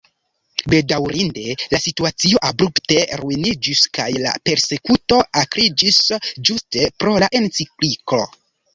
[0.71, 1.43] Bedaŭrinde
[1.73, 8.27] la situacio abrupte ruiniĝis kaj la persekuto akriĝis ĝuste pro la encikliko.